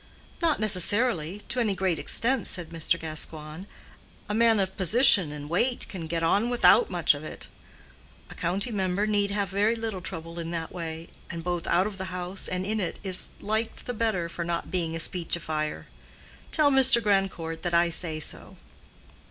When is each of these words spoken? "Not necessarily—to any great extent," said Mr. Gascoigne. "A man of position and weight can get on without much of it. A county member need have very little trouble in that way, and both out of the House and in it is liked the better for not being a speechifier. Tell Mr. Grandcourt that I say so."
"Not 0.41 0.59
necessarily—to 0.59 1.59
any 1.59 1.75
great 1.75 1.99
extent," 1.99 2.47
said 2.47 2.71
Mr. 2.71 2.99
Gascoigne. 2.99 3.65
"A 4.27 4.33
man 4.33 4.59
of 4.59 4.75
position 4.75 5.31
and 5.31 5.47
weight 5.47 5.87
can 5.89 6.07
get 6.07 6.23
on 6.23 6.49
without 6.49 6.89
much 6.89 7.13
of 7.13 7.23
it. 7.23 7.47
A 8.31 8.33
county 8.33 8.71
member 8.71 9.05
need 9.05 9.29
have 9.29 9.49
very 9.49 9.75
little 9.75 10.01
trouble 10.01 10.39
in 10.39 10.49
that 10.49 10.71
way, 10.71 11.09
and 11.29 11.43
both 11.43 11.67
out 11.67 11.85
of 11.85 11.99
the 11.99 12.05
House 12.05 12.47
and 12.47 12.65
in 12.65 12.79
it 12.79 12.99
is 13.03 13.29
liked 13.39 13.85
the 13.85 13.93
better 13.93 14.27
for 14.27 14.43
not 14.43 14.71
being 14.71 14.95
a 14.95 14.99
speechifier. 14.99 15.85
Tell 16.51 16.71
Mr. 16.71 16.99
Grandcourt 16.99 17.61
that 17.61 17.75
I 17.75 17.91
say 17.91 18.19
so." 18.19 18.57